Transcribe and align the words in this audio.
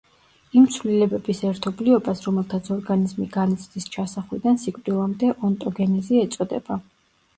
იმ 0.59 0.63
ცვლილებების 0.75 1.41
ერთობლიობას, 1.49 2.23
რომელთაც 2.27 2.71
ორგანიზმი 2.77 3.27
განიცდის 3.35 3.87
ჩასახვიდან 3.97 4.59
სიკვდილამდე, 4.65 5.31
ონტოგენეზი 5.51 6.23
ეწოდება. 6.27 6.81